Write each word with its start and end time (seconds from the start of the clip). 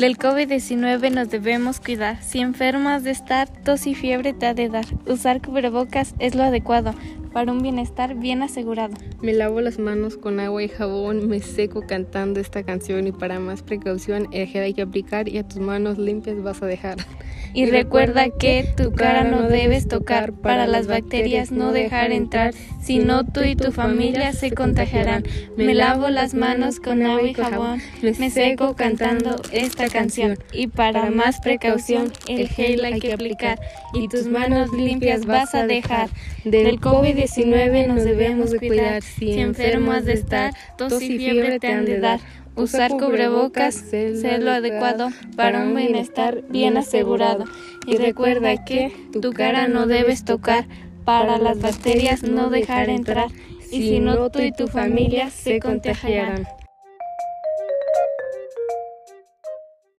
Del 0.00 0.16
COVID-19 0.16 1.12
nos 1.12 1.28
debemos 1.28 1.78
cuidar. 1.78 2.22
Si 2.22 2.38
enfermas 2.38 3.04
de 3.04 3.10
estar, 3.10 3.50
tos 3.50 3.86
y 3.86 3.94
fiebre 3.94 4.32
te 4.32 4.46
ha 4.46 4.54
de 4.54 4.70
dar. 4.70 4.86
Usar 5.06 5.42
cubrebocas 5.42 6.14
es 6.18 6.34
lo 6.34 6.42
adecuado 6.42 6.94
para 7.34 7.52
un 7.52 7.60
bienestar 7.60 8.14
bien 8.14 8.42
asegurado. 8.42 8.94
Me 9.20 9.34
lavo 9.34 9.60
las 9.60 9.78
manos 9.78 10.16
con 10.16 10.40
agua 10.40 10.62
y 10.62 10.68
jabón, 10.68 11.28
me 11.28 11.40
seco 11.40 11.82
cantando 11.86 12.40
esta 12.40 12.62
canción 12.62 13.08
y 13.08 13.12
para 13.12 13.40
más 13.40 13.62
precaución 13.62 14.26
el 14.32 14.48
gel 14.48 14.62
hay 14.62 14.72
que 14.72 14.80
aplicar 14.80 15.28
y 15.28 15.36
a 15.36 15.46
tus 15.46 15.60
manos 15.60 15.98
limpias 15.98 16.42
vas 16.42 16.62
a 16.62 16.66
dejar. 16.66 16.96
Y, 17.52 17.66
recuerda 17.66 18.30
que 18.30 18.64
tu 18.76 18.92
cara 18.92 19.24
no 19.24 19.48
debes 19.48 19.88
tocar 19.88 20.32
para 20.32 20.66
las 20.66 20.86
bacterias 20.86 21.50
no 21.50 21.72
dejar 21.72 22.12
entrar, 22.12 22.54
si 22.82 22.98
no 22.98 23.24
tú 23.24 23.42
y 23.42 23.56
tu 23.56 23.72
familia 23.72 24.32
se 24.32 24.52
contagiarán. 24.52 25.24
Me 25.56 25.74
lavo 25.74 26.08
las 26.08 26.34
manos 26.34 26.80
con 26.80 27.02
agua 27.04 27.22
y 27.22 27.34
jabón, 27.34 27.80
me 28.02 28.30
seco 28.30 28.74
cantando 28.74 29.36
esta 29.52 29.88
canción 29.88 30.38
y 30.52 30.68
para 30.68 31.10
más 31.10 31.40
precaución 31.40 32.12
el 32.28 32.48
gel 32.48 32.84
hay 32.84 32.98
que 33.00 33.12
aplicar 33.12 33.58
y 33.94 34.08
tus 34.08 34.26
manos 34.26 34.72
limpias 34.72 35.26
vas 35.26 35.54
a 35.54 35.66
dejar. 35.66 36.08
Del 36.44 36.80
COVID-19 36.80 37.86
nos 37.86 38.04
debemos 38.04 38.54
cuidar, 38.54 39.02
si 39.02 39.38
enfermo 39.38 39.92
has 39.92 40.04
de 40.04 40.14
estar, 40.14 40.54
tos 40.78 41.00
y 41.02 41.18
fiebre 41.18 41.58
te 41.58 41.68
han 41.68 41.84
de 41.84 42.00
dar. 42.00 42.20
Usar 42.60 42.90
cubrebocas 42.92 43.74
ser 43.74 44.42
lo 44.42 44.50
adecuado 44.50 45.08
para 45.34 45.62
un 45.62 45.74
bienestar 45.74 46.42
bien 46.48 46.76
asegurado. 46.76 47.44
Y 47.86 47.96
recuerda 47.96 48.64
que 48.64 48.92
tu 49.20 49.32
cara 49.32 49.66
no 49.66 49.86
debes 49.86 50.24
tocar 50.24 50.66
para 51.04 51.38
las 51.38 51.60
bacterias 51.60 52.22
no 52.22 52.50
dejar 52.50 52.90
entrar. 52.90 53.28
Y 53.72 53.82
si 53.82 54.00
no, 54.00 54.30
tú 54.30 54.40
y 54.40 54.52
tu 54.52 54.66
familia 54.66 55.30
se 55.30 55.58
contagiarán. 55.58 56.46